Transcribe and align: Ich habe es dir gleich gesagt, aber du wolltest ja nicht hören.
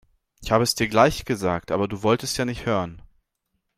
Ich 0.41 0.51
habe 0.51 0.63
es 0.63 0.73
dir 0.73 0.87
gleich 0.87 1.25
gesagt, 1.25 1.69
aber 1.69 1.87
du 1.87 2.01
wolltest 2.01 2.35
ja 2.39 2.45
nicht 2.45 2.65
hören. 2.65 3.03